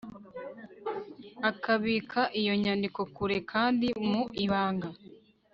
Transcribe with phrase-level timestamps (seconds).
[1.49, 4.89] akabika iyo nyandiko kure kandi mu ibanga